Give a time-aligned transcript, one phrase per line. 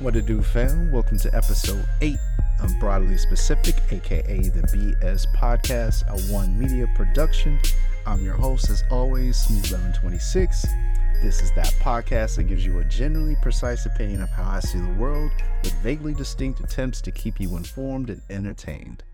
[0.00, 0.90] What to do, fam?
[0.90, 2.16] Welcome to episode 8
[2.62, 7.60] of Broadly Specific, aka the BS Podcast, a One Media production.
[8.06, 11.22] I'm your host, as always, Smooth1126.
[11.22, 14.78] This is that podcast that gives you a generally precise opinion of how I see
[14.78, 15.32] the world
[15.62, 19.04] with vaguely distinct attempts to keep you informed and entertained.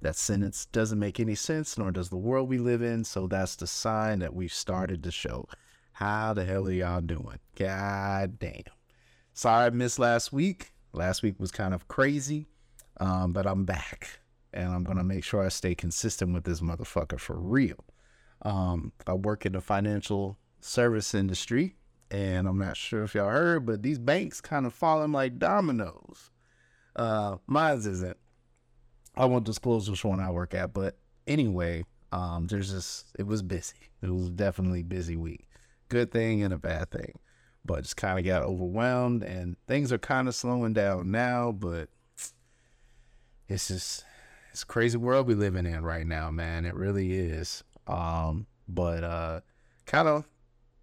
[0.00, 3.56] That sentence doesn't make any sense, nor does the world we live in, so that's
[3.56, 5.46] the sign that we've started the show.
[5.92, 7.40] How the hell are y'all doing?
[7.56, 8.77] God damn.
[9.38, 10.72] Sorry I missed last week.
[10.92, 12.48] Last week was kind of crazy,
[12.98, 14.18] um, but I'm back.
[14.52, 17.76] And I'm going to make sure I stay consistent with this motherfucker for real.
[18.42, 21.76] Um, I work in the financial service industry,
[22.10, 26.32] and I'm not sure if y'all heard, but these banks kind of falling like dominoes.
[26.96, 28.16] Uh, mine's isn't.
[29.14, 33.42] I won't disclose which one I work at, but anyway, um, there's just it was
[33.42, 33.92] busy.
[34.02, 35.46] It was definitely busy week.
[35.88, 37.20] Good thing and a bad thing,
[37.64, 41.52] but just kind of got overwhelmed, and things are kind of slowing down now.
[41.52, 41.88] But
[43.48, 44.04] it's just
[44.50, 46.64] it's crazy world we living in right now, man.
[46.64, 47.62] It really is.
[47.86, 49.40] Um, but uh,
[49.86, 50.24] kind of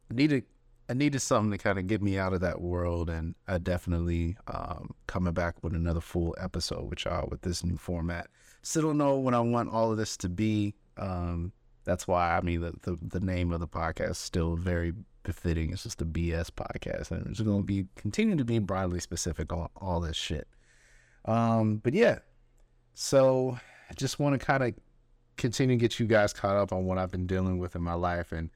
[0.09, 0.43] needed
[0.87, 4.37] I needed something to kind of get me out of that world, and I definitely
[4.47, 8.27] um, coming back with another full episode with y'all with this new format.
[8.61, 10.75] Still don't know what I want all of this to be.
[10.97, 11.53] Um,
[11.85, 14.93] that's why I mean the, the, the name of the podcast is still very
[15.25, 15.71] befitting.
[15.71, 19.51] It's just a BS podcast, and it's going to be continuing to be broadly specific
[19.51, 20.47] on all this shit.
[21.25, 22.19] Um, but yeah,
[22.93, 23.59] so
[23.89, 24.73] I just want to kind of
[25.35, 27.95] continue to get you guys caught up on what I've been dealing with in my
[27.95, 28.49] life and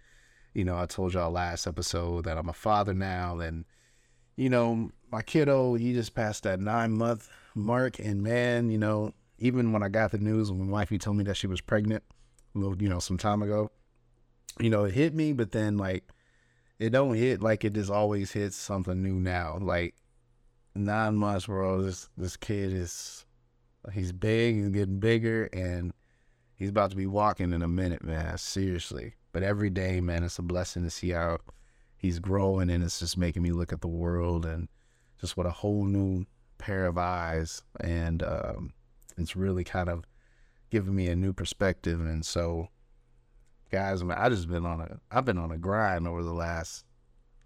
[0.53, 3.65] you know, I told y'all last episode that I'm a father now, and
[4.35, 9.13] you know, my kiddo, he just passed that nine month mark, and man, you know,
[9.37, 12.03] even when I got the news when my wifey told me that she was pregnant,
[12.55, 13.71] a little, you know, some time ago,
[14.59, 16.03] you know, it hit me, but then like,
[16.79, 19.57] it don't hit like it just always hits something new now.
[19.59, 19.95] Like
[20.75, 21.81] nine months, bro.
[21.81, 23.25] This this kid is
[23.93, 25.93] he's big, he's getting bigger, and
[26.55, 28.37] he's about to be walking in a minute, man.
[28.37, 29.15] Seriously.
[29.31, 31.37] But every day, man, it's a blessing to see how
[31.97, 34.69] he's growing and it's just making me look at the world and
[35.19, 36.25] just with a whole new
[36.57, 37.61] pair of eyes.
[37.81, 38.73] And um,
[39.17, 40.05] it's really kind of
[40.71, 41.99] giving me a new perspective.
[41.99, 42.69] And so,
[43.69, 46.33] guys, I, mean, I just been on a I've been on a grind over the
[46.33, 46.85] last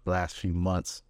[0.04, 1.02] last few months.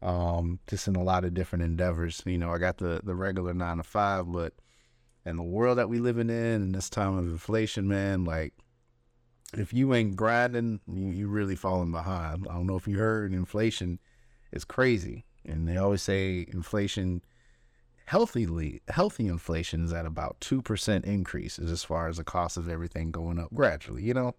[0.00, 2.22] Um, just in a lot of different endeavors.
[2.26, 4.54] You know, I got the the regular nine to five, but
[5.24, 8.54] in the world that we living in and this time of inflation, man, like
[9.54, 12.46] if you ain't grinding, you, you really falling behind.
[12.48, 13.98] I don't know if you heard inflation
[14.52, 15.24] is crazy.
[15.44, 17.22] And they always say inflation
[18.06, 22.68] healthily healthy inflation is at about two percent increases as far as the cost of
[22.68, 24.34] everything going up gradually, you know?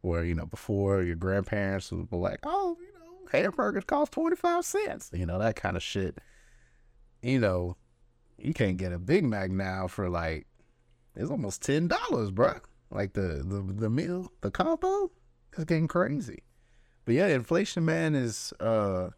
[0.00, 4.36] Where, you know, before your grandparents would be like, Oh, you know, hamburgers cost twenty
[4.36, 6.18] five cents, you know, that kind of shit.
[7.22, 7.76] You know,
[8.38, 10.46] you can't get a Big Mac now for like
[11.16, 12.54] it's almost ten dollars, bro.
[12.90, 15.10] Like the the the meal, the combo,
[15.56, 16.42] is getting crazy.
[17.04, 19.10] But yeah, inflation, man, is uh,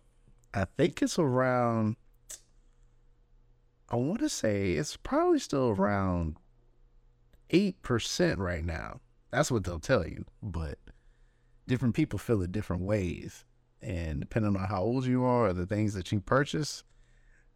[0.54, 1.96] I think it's around.
[3.90, 6.36] I want to say it's probably still around
[7.50, 9.00] eight percent right now.
[9.32, 10.78] That's what they'll tell you, but
[11.66, 13.44] different people feel it different ways,
[13.82, 16.84] and depending on how old you are or the things that you purchase,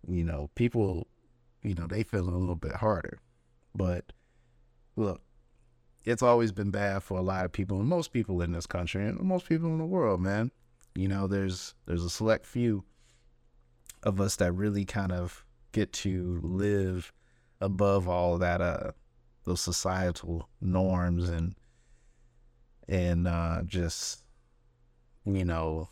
[0.06, 1.06] you know, people,
[1.62, 3.18] you know, they feel a little bit harder.
[3.74, 4.12] But
[4.96, 5.22] look,
[6.04, 9.06] it's always been bad for a lot of people and most people in this country
[9.06, 10.50] and most people in the world, man.
[10.94, 12.84] You know, there's there's a select few
[14.02, 17.12] of us that really kind of get to live
[17.60, 18.92] above all that uh
[19.44, 21.54] those societal norms and
[22.88, 24.24] and uh just
[25.26, 25.88] you know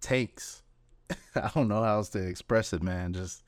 [0.00, 0.62] takes
[1.36, 3.12] I don't know how else to express it, man.
[3.12, 3.42] Just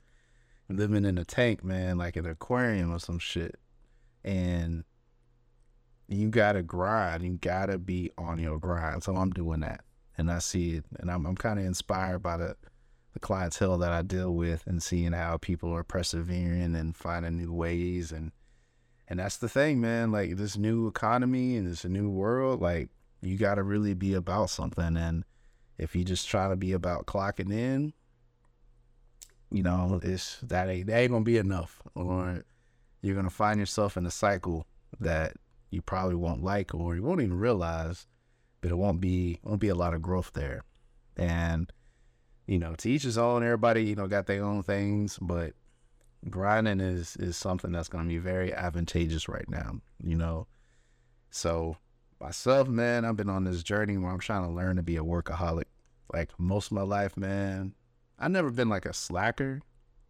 [0.68, 3.58] living in a tank, man, like an aquarium or some shit
[4.26, 4.84] and
[6.08, 7.22] you gotta grind.
[7.22, 9.02] You gotta be on your grind.
[9.02, 9.82] So I'm doing that,
[10.18, 12.56] and I see it, and I'm I'm kind of inspired by the
[13.16, 17.50] the clientele that I deal with, and seeing how people are persevering and finding new
[17.50, 18.30] ways, and
[19.08, 20.12] and that's the thing, man.
[20.12, 22.90] Like this new economy and this new world, like
[23.22, 25.24] you gotta really be about something, and
[25.78, 27.94] if you just try to be about clocking in,
[29.50, 32.44] you know, it's that ain't that ain't gonna be enough, or
[33.00, 34.66] you're gonna find yourself in a cycle
[35.00, 35.32] that
[35.70, 38.06] you probably won't like, or you won't even realize,
[38.60, 40.64] but it won't be won't be a lot of growth there,
[41.16, 41.72] and
[42.46, 43.42] you know, to each his own.
[43.42, 45.54] Everybody, you know, got their own things, but
[46.28, 49.80] grinding is is something that's going to be very advantageous right now.
[50.02, 50.46] You know,
[51.30, 51.76] so
[52.20, 55.04] myself, man, I've been on this journey where I'm trying to learn to be a
[55.04, 55.64] workaholic.
[56.12, 57.74] Like most of my life, man,
[58.18, 59.60] I've never been like a slacker.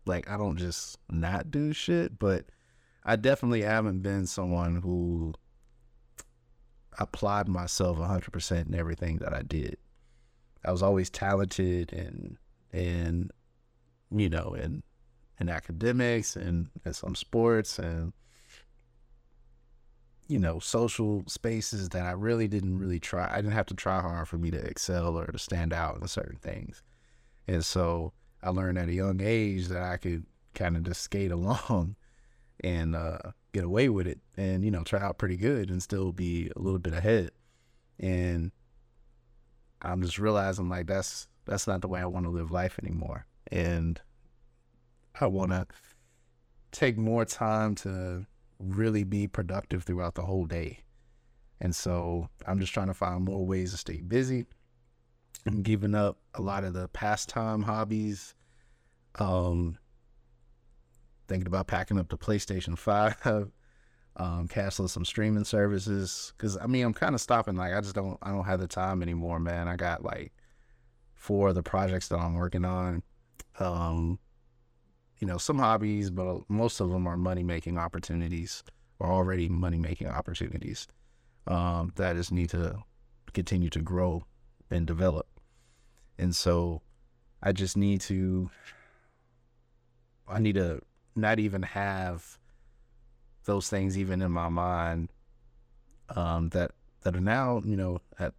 [0.04, 2.46] Like I don't just not do shit, but
[3.04, 5.34] I definitely haven't been someone who
[6.98, 9.78] applied myself 100% in everything that I did.
[10.66, 12.36] I was always talented and
[12.72, 13.30] and
[14.10, 14.82] you know in
[15.38, 18.12] in academics and, and some sports and
[20.28, 23.30] you know social spaces that I really didn't really try.
[23.30, 26.08] I didn't have to try hard for me to excel or to stand out in
[26.08, 26.82] certain things.
[27.46, 28.12] And so
[28.42, 31.96] I learned at a young age that I could kind of just skate along
[32.60, 33.19] and uh,
[33.52, 36.58] get away with it and you know try out pretty good and still be a
[36.58, 37.30] little bit ahead.
[38.00, 38.50] And
[39.86, 43.26] I'm just realizing like that's that's not the way I want to live life anymore.
[43.50, 44.00] And
[45.20, 45.66] I want to
[46.72, 48.26] take more time to
[48.58, 50.80] really be productive throughout the whole day.
[51.60, 54.46] And so I'm just trying to find more ways to stay busy.
[55.46, 58.34] I'm giving up a lot of the pastime hobbies.
[59.18, 59.78] Um,
[61.28, 63.50] thinking about packing up the PlayStation 5
[64.16, 67.56] um, some streaming services because I mean I'm kind of stopping.
[67.56, 69.68] Like I just don't I don't have the time anymore, man.
[69.68, 70.32] I got like
[71.14, 73.02] four of the projects that I'm working on.
[73.58, 74.18] Um,
[75.18, 78.62] you know, some hobbies, but most of them are money making opportunities
[78.98, 80.86] or already money making opportunities
[81.46, 82.78] um, that just need to
[83.32, 84.24] continue to grow
[84.70, 85.26] and develop.
[86.19, 86.82] And so
[87.42, 88.50] I just need to,
[90.28, 90.80] I need to
[91.14, 92.38] not even have
[93.46, 95.08] those things even in my mind
[96.14, 96.72] um, that
[97.02, 98.34] that are now you know at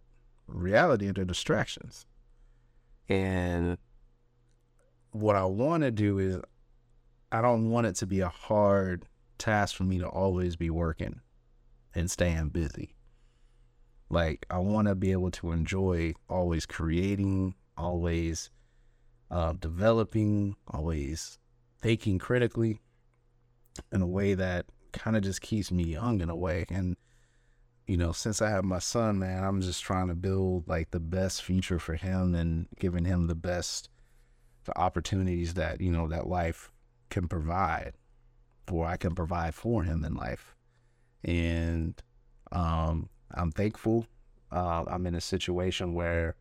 [0.46, 2.06] reality they're distractions.
[3.08, 3.78] And
[5.12, 6.38] what I want to do is
[7.32, 9.06] I don't want it to be a hard
[9.38, 11.20] task for me to always be working
[11.94, 12.94] and staying busy.
[14.10, 18.50] Like I want to be able to enjoy always creating, always
[19.30, 21.38] uh, developing, always
[21.80, 22.80] thinking critically
[23.92, 24.66] in a way that
[24.98, 26.66] kind of just keeps me young in a way.
[26.68, 26.96] And,
[27.86, 31.00] you know, since I have my son, man, I'm just trying to build like the
[31.00, 33.88] best future for him and giving him the best
[34.64, 36.70] the opportunities that, you know, that life
[37.08, 37.94] can provide
[38.70, 40.54] or I can provide for him in life.
[41.24, 42.00] And
[42.52, 44.06] um, I'm thankful.
[44.52, 46.36] Uh, I'm in a situation where,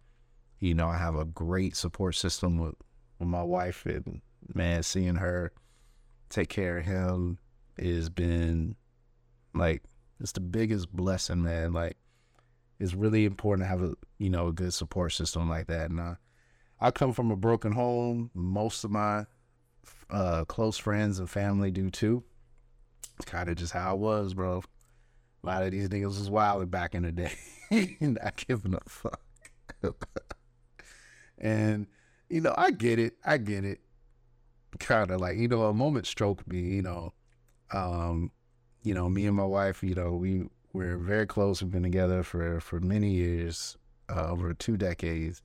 [0.59, 2.75] you know, I have a great support system with,
[3.19, 4.21] with my wife and
[4.53, 5.51] man, seeing her
[6.29, 7.37] take care of him
[7.79, 8.75] has been
[9.53, 9.83] like
[10.19, 11.73] it's the biggest blessing, man.
[11.73, 11.97] Like
[12.79, 15.89] it's really important to have a you know a good support system like that.
[15.89, 16.15] And uh,
[16.79, 18.31] I come from a broken home.
[18.33, 19.25] Most of my
[20.09, 22.23] uh, close friends and family do too.
[23.17, 24.61] It's kind of just how it was, bro.
[25.43, 27.31] A lot of these niggas was wild back in the day,
[28.01, 29.21] not giving a fuck.
[31.37, 31.87] and
[32.29, 33.13] you know, I get it.
[33.23, 33.79] I get it.
[34.79, 36.59] Kind of like you know, a moment stroked me.
[36.59, 37.13] You know,
[37.71, 38.31] um,
[38.83, 41.61] you know, me and my wife, you know, we we're very close.
[41.61, 43.77] We've been together for for many years,
[44.09, 45.41] uh, over two decades,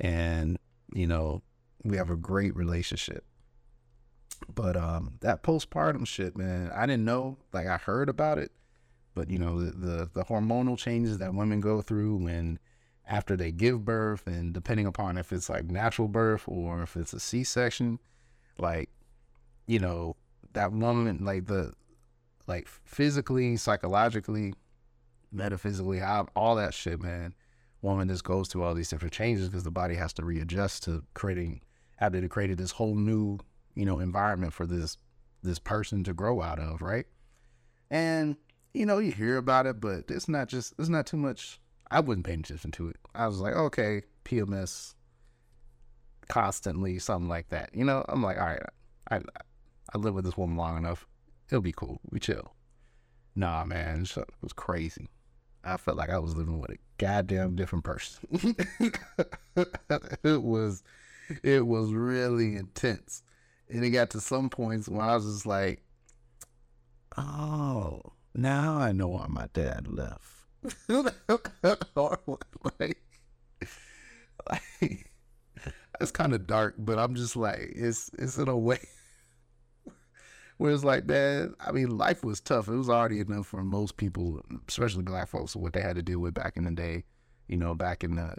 [0.00, 0.58] and
[0.94, 1.42] you know,
[1.82, 3.24] we have a great relationship.
[4.54, 7.38] But um, that postpartum shit, man, I didn't know.
[7.52, 8.52] Like I heard about it,
[9.14, 12.58] but you know, the the, the hormonal changes that women go through when
[13.08, 17.12] after they give birth, and depending upon if it's like natural birth or if it's
[17.12, 17.98] a C section,
[18.58, 18.90] like
[19.66, 20.16] you know,
[20.56, 21.72] that woman, like the,
[22.46, 24.54] like physically, psychologically,
[25.30, 27.34] metaphysically, all that shit, man.
[27.82, 31.04] Woman just goes through all these different changes because the body has to readjust to
[31.14, 31.60] creating,
[32.00, 33.38] after they created this whole new,
[33.74, 34.96] you know, environment for this
[35.42, 37.04] this person to grow out of, right?
[37.90, 38.36] And
[38.74, 41.60] you know, you hear about it, but it's not just it's not too much.
[41.90, 42.96] I wasn't paying attention to it.
[43.14, 44.94] I was like, okay, PMS,
[46.28, 47.70] constantly, something like that.
[47.74, 48.62] You know, I'm like, all right,
[49.10, 49.20] I I
[49.94, 51.06] lived with this woman long enough.
[51.48, 52.00] It'll be cool.
[52.10, 52.54] We chill.
[53.34, 55.08] Nah, man, it was crazy.
[55.62, 58.28] I felt like I was living with a goddamn different person.
[60.24, 60.82] it was,
[61.42, 63.22] it was really intense,
[63.68, 65.82] and it got to some points where I was just like,
[67.16, 68.00] "Oh,
[68.34, 70.36] now I know why my dad left."
[70.88, 71.14] like,
[72.80, 72.98] like,
[76.00, 78.80] It's kind of dark, but I'm just like, it's it's in a way
[80.56, 82.68] where it's like, man, I mean, life was tough.
[82.68, 86.20] It was already enough for most people, especially black folks, what they had to deal
[86.20, 87.04] with back in the day.
[87.48, 88.34] You know, back in the,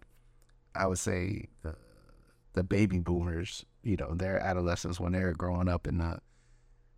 [0.76, 1.76] I would say the
[2.54, 6.20] the baby boomers, you know, their adolescence when they were growing up in the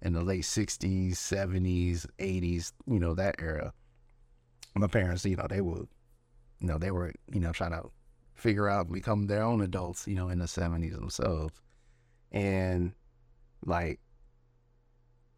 [0.02, 3.74] in the late '60s, '70s, '80s, you know, that era.
[4.76, 5.86] My parents, you know, they were,
[6.60, 7.90] you know, they were, you know, trying to
[8.36, 11.62] figure out become their own adults, you know, in the '70s themselves,
[12.32, 12.94] and
[13.66, 14.00] like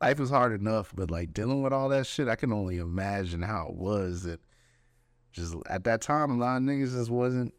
[0.02, 3.42] life was hard enough, but like dealing with all that shit, I can only imagine
[3.42, 4.24] how it was.
[4.24, 4.40] That
[5.32, 7.54] just at that time, a lot of niggas just wasn't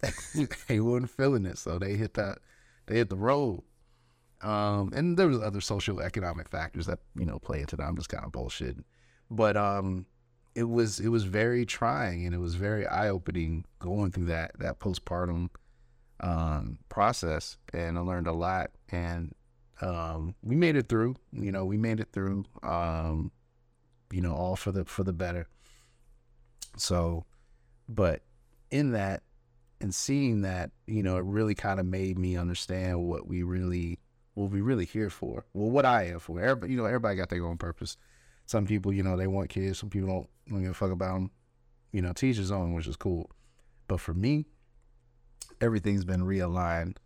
[0.68, 2.38] they weren't feeling it, so they hit that
[2.86, 3.62] they hit the road.
[4.40, 7.84] Um, and there was other social economic factors that you know play into that.
[7.84, 8.76] I'm just kind of bullshit,
[9.30, 10.06] but um,
[10.54, 14.52] it was it was very trying and it was very eye opening going through that
[14.58, 15.48] that postpartum
[16.20, 18.70] um, process, and I learned a lot.
[18.90, 19.34] And
[19.80, 21.16] um, we made it through.
[21.32, 22.44] You know, we made it through.
[22.62, 23.30] Um,
[24.10, 25.48] you know, all for the for the better.
[26.76, 27.24] So,
[27.88, 28.22] but
[28.70, 29.22] in that
[29.80, 33.98] and seeing that, you know, it really kind of made me understand what we really
[34.34, 35.44] what we really here for.
[35.52, 36.40] Well, what I am for.
[36.40, 37.96] Everybody, you know, everybody got their own purpose.
[38.46, 39.78] Some people, you know, they want kids.
[39.78, 41.30] Some people don't, don't give a fuck about them.
[41.92, 43.30] You know, teachers own, which is cool.
[43.88, 44.46] But for me,
[45.60, 46.96] everything's been realigned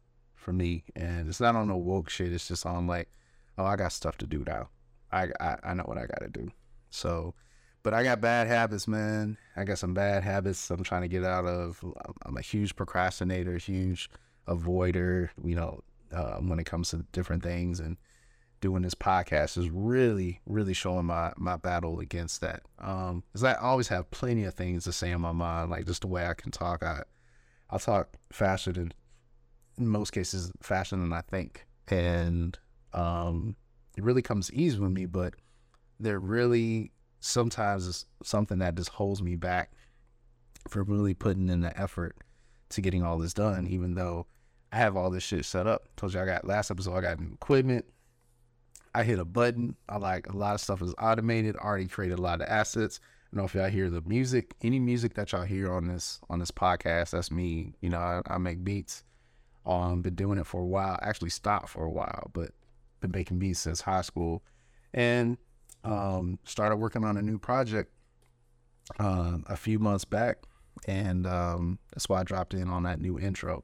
[0.43, 2.33] for me, and it's not on no woke shit.
[2.33, 3.09] It's just on like,
[3.57, 4.69] oh, I got stuff to do now.
[5.11, 6.51] I I, I know what I got to do.
[6.91, 7.35] So
[7.83, 9.37] but I got bad habits, man.
[9.57, 11.85] I got some bad habits I'm trying to get out of.
[12.25, 14.09] I'm a huge procrastinator, huge
[14.47, 15.81] avoider, you know,
[16.13, 17.81] uh, when it comes to different things.
[17.81, 17.97] And
[18.61, 22.63] doing this podcast is really, really showing my, my battle against that.
[22.79, 26.03] Um, cause I always have plenty of things to say in my mind, like just
[26.03, 26.85] the way I can talk.
[26.85, 27.03] I,
[27.69, 28.93] I'll talk faster than,
[29.79, 31.67] in most cases, faster than I think.
[31.89, 32.59] And,
[32.93, 33.57] um,
[33.97, 35.35] it really comes easy with me, but
[36.01, 39.73] they're really sometimes is something that just holds me back
[40.69, 42.17] from really putting in the effort
[42.71, 44.27] to getting all this done, even though
[44.73, 45.89] I have all this shit set up.
[45.97, 47.85] Told you I got last episode, I got new equipment.
[48.95, 49.77] I hit a button.
[49.89, 53.01] I like a lot of stuff is automated, already created a lot of assets.
[53.03, 56.21] I don't know if y'all hear the music, any music that y'all hear on this
[56.29, 57.75] on this podcast, that's me.
[57.81, 59.05] You know, I, I make beats.
[59.65, 60.99] Um, been doing it for a while.
[61.03, 62.51] Actually stopped for a while, but
[63.01, 64.43] been making beats since high school.
[64.93, 65.39] And
[65.85, 67.93] um, started working on a new project
[68.99, 70.39] uh, a few months back,
[70.87, 73.63] and um, that's why I dropped in on that new intro.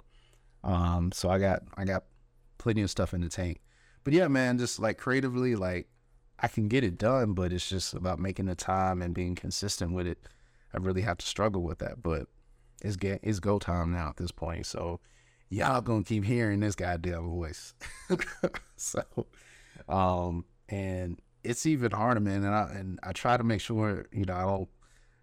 [0.64, 2.04] Um, so I got I got
[2.58, 3.60] plenty of stuff in the tank.
[4.04, 5.88] But yeah, man, just like creatively, like
[6.40, 9.92] I can get it done, but it's just about making the time and being consistent
[9.92, 10.18] with it.
[10.72, 12.26] I really have to struggle with that, but
[12.82, 14.66] it's get it's go time now at this point.
[14.66, 15.00] So
[15.50, 17.74] y'all gonna keep hearing this goddamn voice.
[18.76, 19.02] so,
[19.88, 22.44] um, and it's even harder, man.
[22.44, 24.68] And I and I try to make sure you know I don't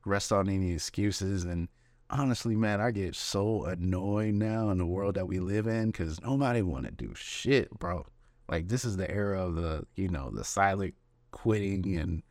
[0.05, 1.43] rest on any excuses.
[1.43, 1.67] And
[2.09, 6.21] honestly, man, I get so annoyed now in the world that we live in because
[6.21, 8.05] nobody want to do shit, bro.
[8.49, 10.93] Like this is the era of the you know the silent
[11.31, 12.23] quitting and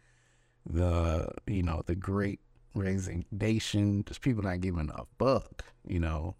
[0.66, 2.40] the you know the great
[2.74, 4.04] resignation.
[4.06, 5.64] Just people not giving a fuck.
[5.86, 6.36] You know,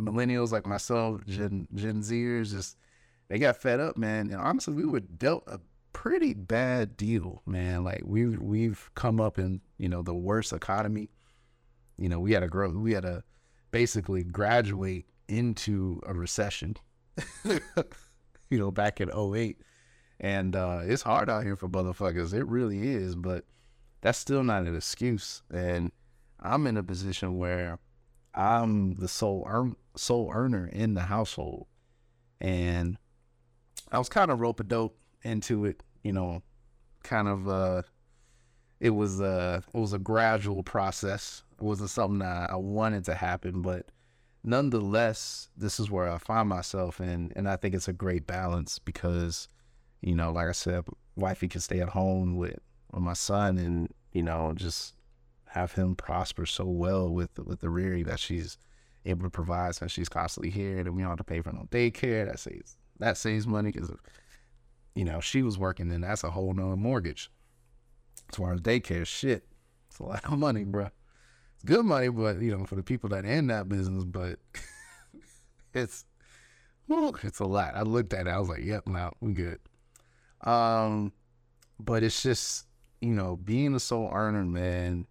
[0.00, 2.76] millennials like myself, Gen Gen Zers, just
[3.28, 4.30] they got fed up, man.
[4.30, 5.60] And honestly, we were dealt a
[5.92, 7.84] pretty bad deal, man.
[7.84, 11.10] Like we we've come up in you know the worst economy.
[11.98, 12.70] You know, we had to grow.
[12.70, 13.22] We had to
[13.70, 16.76] basically graduate into a recession.
[17.44, 19.60] you know, back in 08.
[20.18, 22.34] And uh, it's hard out here for motherfuckers.
[22.34, 23.44] It really is, but
[24.02, 25.42] that's still not an excuse.
[25.50, 25.92] And
[26.40, 27.78] I'm in a position where
[28.34, 29.44] I'm the sole
[30.00, 31.66] sole earner in the household,
[32.40, 32.96] and
[33.92, 36.42] I was kind of rope a dope into it, you know,
[37.02, 37.82] kind of uh
[38.80, 41.42] it was a it was a gradual process.
[41.52, 43.90] It wasn't something I wanted to happen, but
[44.42, 48.78] nonetheless, this is where I find myself and and I think it's a great balance
[48.78, 49.48] because,
[50.00, 52.58] you know, like I said, wifey can stay at home with,
[52.90, 54.94] with my son and, you know, just
[55.48, 58.56] have him prosper so well with with the rearing that she's
[59.04, 61.66] able to provide since she's constantly here and we don't have to pay for no
[61.70, 62.26] daycare.
[62.26, 63.90] That saves that saves money because
[64.94, 67.30] you know, she was working, then that's a whole nother mortgage.
[68.30, 69.46] As far as daycare, shit,
[69.88, 70.88] it's a lot of money, bro.
[71.54, 74.38] It's good money, but you know, for the people that in that business, but
[75.74, 76.04] it's
[76.88, 77.76] it's a lot.
[77.76, 79.60] I looked at it, I was like, yep, now we good.
[80.42, 81.12] Um,
[81.78, 82.66] but it's just
[83.00, 85.06] you know, being a sole earner, man,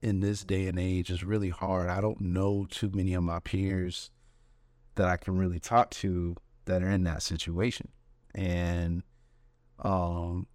[0.00, 1.88] in this day and age is really hard.
[1.88, 4.10] I don't know too many of my peers
[4.94, 6.36] that I can really talk to
[6.66, 7.88] that are in that situation.
[8.34, 9.02] And
[9.80, 10.46] um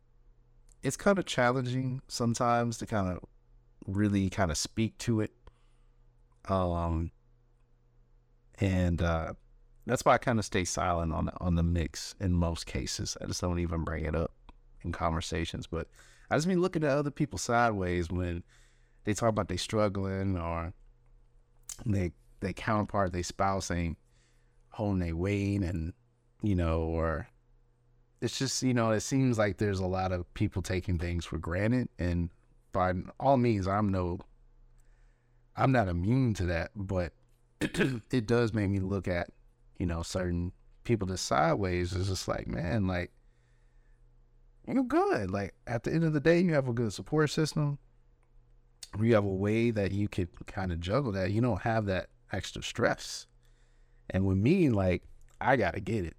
[0.82, 3.20] it's kind of challenging sometimes to kind of
[3.88, 5.32] really kind of speak to it.
[6.48, 7.12] Um
[8.60, 9.34] and uh
[9.86, 13.18] that's why I kind of stay silent on on the mix in most cases.
[13.22, 14.32] I just don't even bring it up
[14.84, 15.68] in conversations.
[15.68, 15.88] But
[16.30, 18.44] I just be looking at other people sideways when
[19.04, 20.74] they talk about they struggling or
[21.86, 23.98] they they counterpart, they spouse ain't
[24.70, 25.94] holding their weight and
[26.42, 27.28] you know, or
[28.22, 31.38] it's just, you know, it seems like there's a lot of people taking things for
[31.38, 32.30] granted and
[32.72, 34.20] by all means I'm no
[35.56, 37.14] I'm not immune to that, but
[37.62, 39.30] it does make me look at,
[39.78, 40.52] you know, certain
[40.84, 41.94] people just sideways.
[41.94, 43.12] It's just like, man, like
[44.68, 45.30] you're good.
[45.30, 47.78] Like at the end of the day, you have a good support system.
[49.00, 51.32] You have a way that you could kind of juggle that.
[51.32, 53.28] You don't have that extra stress.
[54.10, 55.04] And with me, like
[55.42, 56.16] I gotta get it.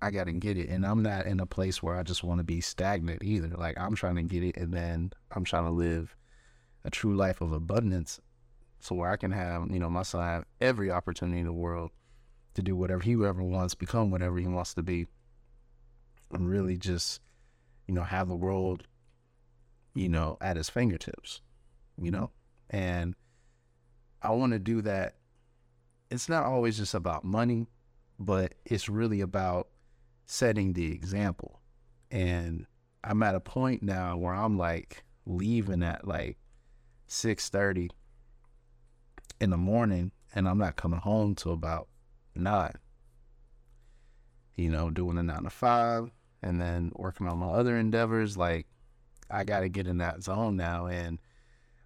[0.00, 0.68] I gotta get it.
[0.68, 3.48] And I'm not in a place where I just want to be stagnant either.
[3.48, 6.16] Like I'm trying to get it and then I'm trying to live
[6.84, 8.20] a true life of abundance.
[8.80, 11.90] So where I can have, you know, my son have every opportunity in the world
[12.54, 15.06] to do whatever he ever wants, become whatever he wants to be.
[16.32, 17.20] And really just
[17.86, 18.86] you know, have the world,
[19.94, 21.40] you know, at his fingertips,
[22.00, 22.30] you know?
[22.70, 23.14] And
[24.22, 25.16] I want to do that.
[26.10, 27.66] It's not always just about money,
[28.18, 29.68] but it's really about
[30.26, 31.60] setting the example.
[32.10, 32.66] And
[33.02, 36.38] I'm at a point now where I'm like leaving at like
[37.08, 37.90] 6:30
[39.40, 41.88] in the morning and I'm not coming home till about
[42.34, 42.72] 9.
[44.56, 46.10] You know, doing a 9 to 5
[46.42, 48.36] and then working on my other endeavors.
[48.36, 48.66] Like,
[49.30, 50.86] I got to get in that zone now.
[50.86, 51.18] And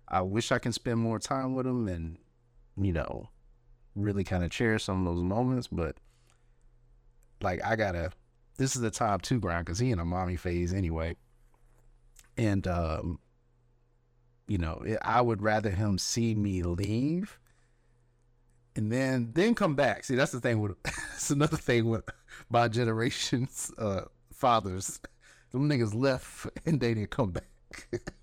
[0.08, 2.18] I wish I can spend more time with him and,
[2.76, 3.28] you know,
[3.94, 5.68] really kind of cherish some of those moments.
[5.68, 5.96] But,
[7.40, 8.10] like, I got to,
[8.56, 11.16] this is the top two grind because he in a mommy phase anyway.
[12.36, 13.18] And, um,
[14.46, 17.38] you know, I would rather him see me leave
[18.78, 20.04] and then then come back.
[20.04, 22.08] See, that's the thing with it's another thing with
[22.48, 25.00] my generation's uh, fathers.
[25.50, 27.88] Them niggas left and they didn't come back.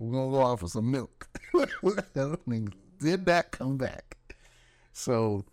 [0.00, 1.28] We're gonna go off for some milk.
[3.00, 4.16] did not come back.
[4.92, 5.44] So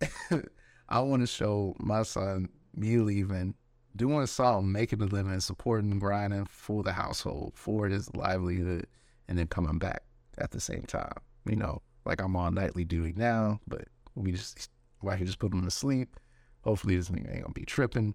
[0.88, 3.54] I want to show my son me leaving,
[3.94, 8.86] doing something, making a living, supporting, grinding for the household, for his livelihood,
[9.28, 10.02] and then coming back
[10.38, 11.14] at the same time.
[11.48, 15.52] You know, like I'm on nightly duty now, but we just, why he just put
[15.52, 16.18] him to sleep
[16.66, 18.12] Hopefully this nigga ain't gonna be tripping.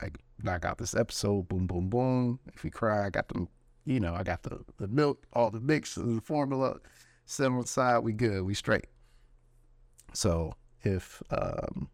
[0.00, 0.08] I
[0.42, 2.40] knock out this episode, boom, boom, boom.
[2.52, 3.46] If he cry, I got the,
[3.84, 6.78] you know, I got the, the milk, all the mix, the formula,
[7.26, 8.86] set on the side, we good, we straight.
[10.12, 11.88] So if um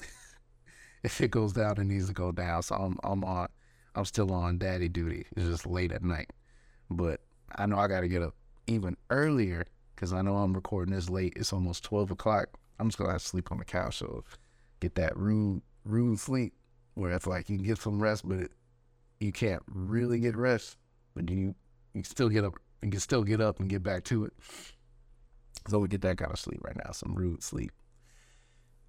[1.02, 2.62] if it goes down, it needs to go down.
[2.62, 3.48] So I'm I'm on
[3.94, 5.26] I'm still on daddy duty.
[5.36, 6.30] It's just late at night.
[6.90, 7.20] But
[7.56, 8.34] I know I gotta get up
[8.66, 11.32] even earlier because I know I'm recording this late.
[11.36, 12.48] It's almost twelve o'clock.
[12.78, 13.98] I'm just gonna have to sleep on the couch.
[13.98, 14.24] So
[14.80, 16.52] get that rude rude sleep
[16.94, 18.50] where it's like you can get some rest, but it,
[19.20, 20.76] you can't really get rest.
[21.16, 21.54] But you
[21.94, 24.32] you still get up and can still get up and get back to it.
[25.68, 27.72] So we get that kind of sleep right now, some rude sleep.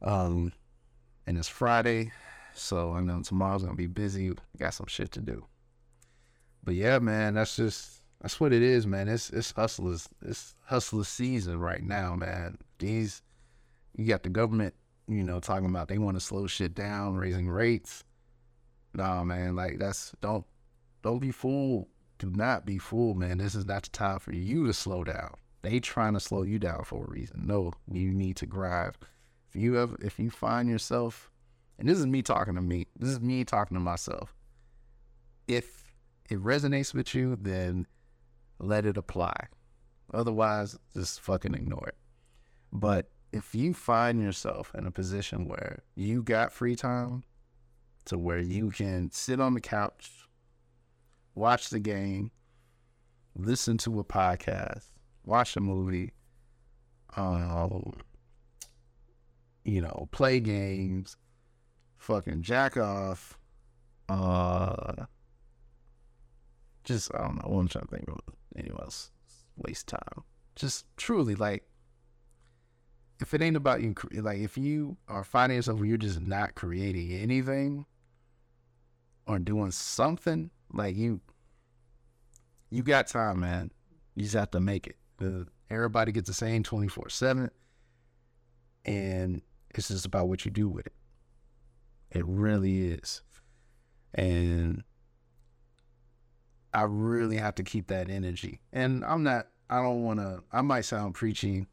[0.03, 0.51] Um,
[1.25, 2.11] and it's Friday,
[2.53, 4.31] so I know tomorrow's gonna be busy.
[4.59, 5.45] Got some shit to do.
[6.63, 9.07] But yeah, man, that's just that's what it is, man.
[9.07, 12.57] It's it's hustlers, it's hustler season right now, man.
[12.77, 13.23] These
[13.95, 14.75] you got the government
[15.07, 18.03] you know, talking about they want to slow shit down, raising rates.
[18.93, 20.45] Nah, man, like that's don't
[21.01, 21.87] don't be fooled.
[22.19, 23.37] Do not be fooled, man.
[23.37, 25.35] This is not the time for you to slow down.
[25.61, 27.45] They trying to slow you down for a reason.
[27.45, 28.95] No, you need to grind.
[29.49, 31.31] If you ever if you find yourself
[31.79, 34.33] and this is me talking to me, this is me talking to myself.
[35.47, 35.93] If
[36.29, 37.87] it resonates with you, then
[38.59, 39.47] let it apply.
[40.13, 41.97] Otherwise, just fucking ignore it.
[42.71, 47.23] But if you find yourself in a position where you got free time
[48.05, 50.16] to where you can sit on the couch,
[51.37, 52.31] watch the game,
[53.35, 54.85] listen to a podcast,
[55.23, 56.13] watch a movie,
[57.15, 57.93] um,
[59.63, 61.15] you know, play games,
[61.97, 63.37] fucking jack off,
[64.09, 65.05] uh,
[66.83, 67.59] just I don't know.
[67.59, 68.19] I'm trying to think of
[68.55, 69.11] anyone else
[69.57, 70.23] waste time.
[70.55, 71.63] Just truly like
[73.19, 77.11] if it ain't about you, like if you are finding yourself you're just not creating
[77.11, 77.85] anything
[79.27, 81.21] or doing something, like you,
[82.69, 83.71] you got time, man.
[84.15, 84.97] You just have to make it.
[85.69, 87.49] everybody gets the same 24 7.
[88.85, 90.93] And it's just about what you do with it.
[92.11, 93.21] It really is.
[94.13, 94.83] And
[96.73, 98.61] I really have to keep that energy.
[98.71, 101.65] And I'm not, I don't want to, I might sound preachy.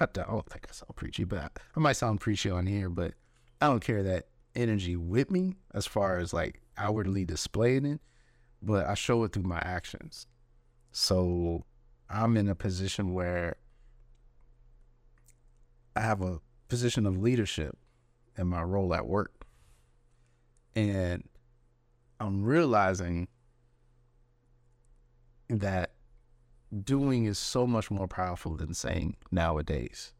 [0.00, 3.14] I don't think I sound preachy, but I might sound preachy on here, but
[3.60, 8.00] I don't care that energy with me as far as like outwardly displaying it,
[8.64, 10.26] but I show it through my actions.
[10.92, 11.64] So
[12.08, 13.56] I'm in a position where
[15.96, 17.76] I have a position of leadership
[18.36, 19.46] in my role at work.
[20.74, 21.24] And
[22.18, 23.28] I'm realizing
[25.48, 25.92] that
[26.82, 30.12] doing is so much more powerful than saying nowadays.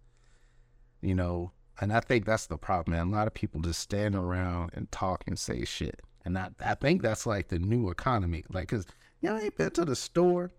[1.01, 3.09] You know, and I think that's the problem, man.
[3.09, 6.01] A lot of people just stand around and talk and say shit.
[6.25, 8.45] And I, I think that's like the new economy.
[8.51, 8.87] Like, cause
[9.21, 10.53] you know, I ain't been to the store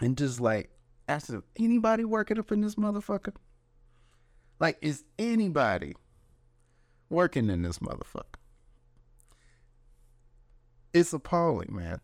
[0.00, 0.70] and just like
[1.08, 3.34] ask if anybody working up in this motherfucker.
[4.60, 5.94] Like, is anybody
[7.10, 8.24] working in this motherfucker?
[10.92, 12.00] It's appalling, man.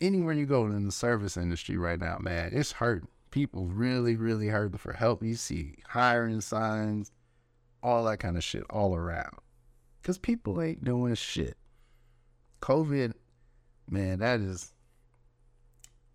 [0.00, 3.08] Anywhere you go in the service industry right now, man, it's hurting.
[3.30, 5.22] People really, really hurting for help.
[5.22, 7.10] You see hiring signs,
[7.82, 9.38] all that kind of shit all around.
[10.00, 11.56] Because people ain't doing shit.
[12.64, 13.12] COVID,
[13.90, 14.72] man, that is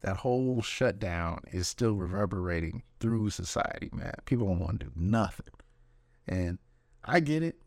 [0.01, 4.15] that whole shutdown is still reverberating through society, man.
[4.25, 5.53] People don't want to do nothing.
[6.27, 6.57] And
[7.05, 7.61] I get it.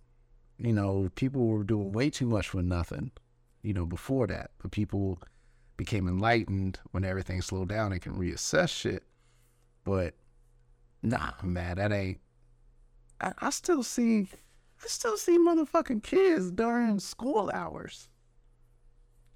[0.58, 3.12] You know, people were doing way too much for nothing,
[3.62, 4.50] you know, before that.
[4.60, 5.20] But people
[5.76, 9.04] became enlightened when everything slowed down and can reassess shit.
[9.84, 10.14] But
[11.02, 12.18] nah, man, that ain't
[13.20, 14.28] I, I still see
[14.82, 18.08] I still see motherfucking kids during school hours.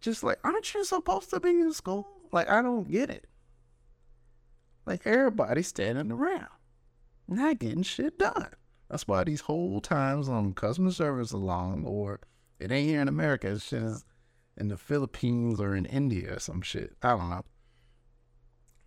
[0.06, 2.06] Just like, aren't you supposed to be in school?
[2.30, 3.26] Like, I don't get it.
[4.86, 6.46] Like, everybody standing around,
[7.26, 8.50] not getting shit done.
[8.88, 12.20] That's why these whole times on customer service along, or
[12.60, 14.04] it ain't here in America, it's just
[14.56, 16.92] in the Philippines or in India or some shit.
[17.02, 17.42] I don't know.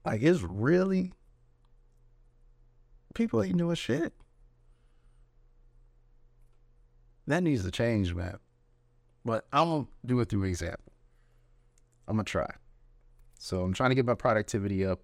[0.06, 1.12] Like, it's really,
[3.14, 4.14] people ain't doing shit.
[7.28, 8.38] That needs to change, man.
[9.26, 10.89] But I'm gonna do it through example.
[12.10, 12.50] I'm gonna try.
[13.38, 15.00] So I'm trying to get my productivity up.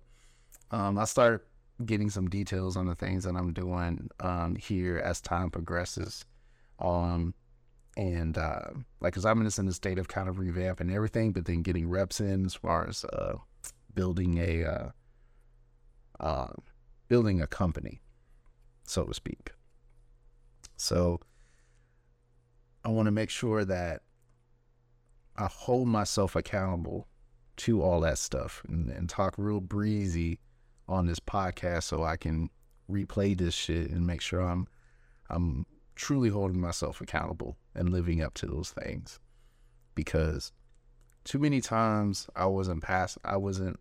[0.72, 1.48] Um, I start
[1.86, 6.26] getting some details on the things that I'm doing um, here as time progresses.
[6.80, 7.36] Um,
[7.96, 11.46] and uh, like, cause I'm just in a state of kind of revamping everything, but
[11.46, 13.36] then getting reps in as far as uh,
[13.94, 14.90] building a uh,
[16.20, 16.54] uh
[17.08, 18.02] building a company,
[18.84, 19.52] so to speak.
[20.76, 21.22] So
[22.84, 24.02] I want to make sure that
[25.38, 27.08] I hold myself accountable
[27.58, 30.40] to all that stuff and, and talk real breezy
[30.88, 32.50] on this podcast so I can
[32.90, 34.68] replay this shit and make sure I'm
[35.30, 39.20] I'm truly holding myself accountable and living up to those things.
[39.96, 40.52] Because
[41.24, 43.80] too many times I wasn't past I wasn't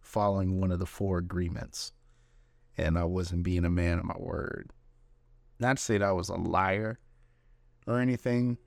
[0.00, 1.92] following one of the four agreements
[2.76, 4.70] and I wasn't being a man of my word.
[5.58, 6.98] Not to say that I was a liar
[7.86, 8.58] or anything,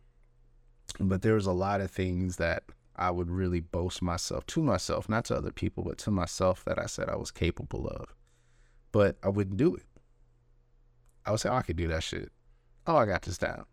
[0.99, 2.63] but there was a lot of things that
[2.95, 6.77] I would really boast myself to myself, not to other people, but to myself that
[6.77, 8.13] I said I was capable of.
[8.91, 9.85] But I wouldn't do it.
[11.25, 12.31] I would say, oh, I could do that shit.
[12.85, 13.65] Oh, I got this down.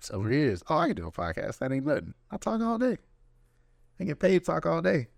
[0.00, 1.58] So over years, oh, I can do a podcast.
[1.58, 2.14] That ain't nothing.
[2.30, 2.98] I talk all day.
[4.00, 5.08] I get paid to talk all day.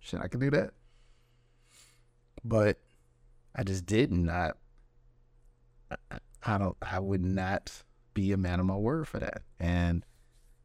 [0.00, 0.72] Shit, I can do that.
[2.44, 2.78] But
[3.54, 4.28] I just didn't.
[4.28, 4.52] I,
[5.90, 6.76] I, I don't.
[6.82, 7.72] I would not
[8.14, 9.42] be a man of my word for that.
[9.60, 10.04] And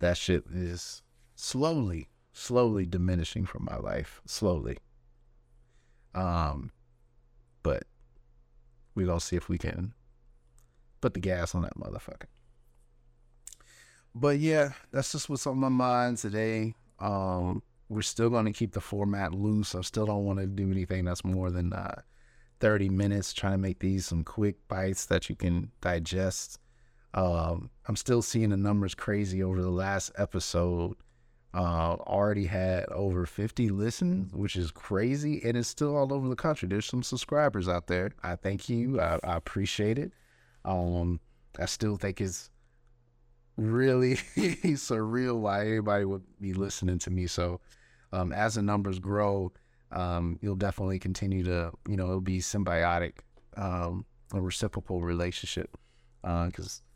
[0.01, 1.01] that shit is
[1.35, 4.21] slowly, slowly diminishing from my life.
[4.25, 4.77] Slowly.
[6.13, 6.71] Um,
[7.63, 7.83] but
[8.93, 9.93] we're gonna see if we can
[10.99, 12.27] put the gas on that motherfucker.
[14.13, 16.75] But yeah, that's just what's on my mind today.
[16.99, 19.73] Um, we're still gonna keep the format loose.
[19.75, 22.01] I still don't want to do anything that's more than uh,
[22.59, 23.33] 30 minutes.
[23.33, 26.59] Trying to make these some quick bites that you can digest.
[27.13, 30.95] Um, I'm still seeing the numbers crazy over the last episode.
[31.53, 36.35] Uh, already had over 50 listens, which is crazy, and it's still all over the
[36.35, 36.69] country.
[36.69, 38.11] There's some subscribers out there.
[38.23, 39.01] I thank you.
[39.01, 40.13] I, I appreciate it.
[40.63, 41.19] Um,
[41.59, 42.49] I still think it's
[43.57, 47.27] really surreal why anybody would be listening to me.
[47.27, 47.59] So,
[48.13, 49.51] um, as the numbers grow,
[49.91, 53.15] um, you'll definitely continue to, you know, it'll be symbiotic,
[53.57, 55.77] um, a reciprocal relationship.
[56.21, 56.90] Because uh,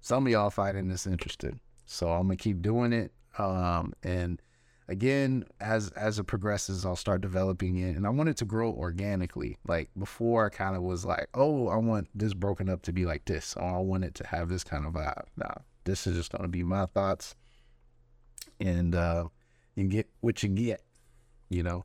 [0.00, 1.58] some of y'all fighting this interested.
[1.86, 3.12] So I'm gonna keep doing it.
[3.38, 4.40] Um, and
[4.88, 8.72] again, as as it progresses, I'll start developing it, and I want it to grow
[8.72, 9.58] organically.
[9.66, 13.06] Like before, I kind of was like, oh, I want this broken up to be
[13.06, 13.54] like this.
[13.58, 15.26] Oh, I want it to have this kind of vibe.
[15.36, 17.34] Nah, this is just gonna be my thoughts,
[18.60, 19.28] and uh,
[19.76, 20.82] you get what you get.
[21.48, 21.84] You know,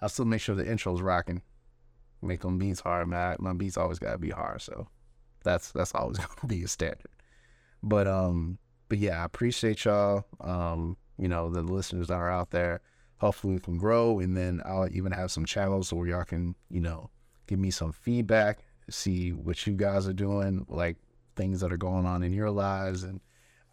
[0.00, 1.42] I'll still make sure the intro's rocking.
[2.22, 3.36] Make them beats hard, man.
[3.40, 4.88] My beats always gotta be hard, so
[5.42, 7.08] that's that's always gonna be a standard.
[7.82, 10.26] But um, but yeah, I appreciate y'all.
[10.40, 12.80] Um, you know, the listeners that are out there.
[13.18, 16.80] Hopefully we can grow and then I'll even have some channels where y'all can, you
[16.80, 17.10] know,
[17.46, 20.96] give me some feedback, see what you guys are doing, like
[21.36, 23.04] things that are going on in your lives.
[23.04, 23.20] And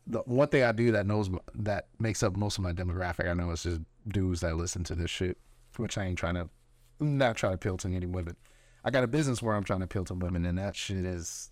[0.05, 3.33] the one thing I do that knows that makes up most of my demographic, I
[3.33, 5.37] know is just dudes that listen to this shit,
[5.77, 6.47] which I ain't trying to,
[7.01, 8.35] I'm not trying to appeal to any women.
[8.83, 11.49] I got a business where I'm trying to appeal to women, and that shit is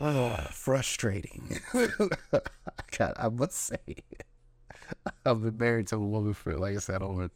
[0.00, 1.58] uh, frustrating.
[1.72, 3.78] God, I must say.
[5.26, 7.30] I've been married to a woman for, like I said, over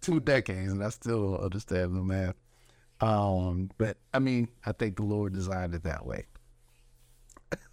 [0.00, 2.36] two decades, and I still don't understand the math.
[3.00, 6.26] Um, but I mean, I think the Lord designed it that way.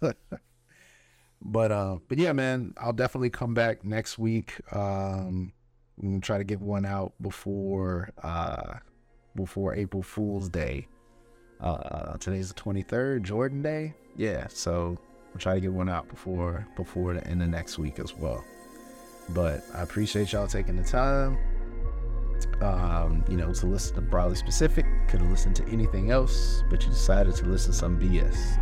[1.42, 4.60] but uh, but yeah, man, I'll definitely come back next week.
[4.72, 5.52] Um,
[6.02, 8.78] I'm gonna try to get one out before uh
[9.36, 10.88] before April Fool's Day.
[11.62, 13.94] Uh, today's the 23rd, Jordan Day.
[14.16, 14.98] Yeah, so
[15.32, 18.44] we'll try to get one out before before the end of next week as well.
[19.30, 21.38] But I appreciate y'all taking the time,
[22.62, 24.86] um, you know, to listen to Broadly Specific.
[25.08, 28.58] Could have listened to anything else, but you decided to listen to some BS.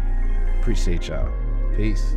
[0.61, 1.32] Appreciate y'all.
[1.76, 2.16] Peace.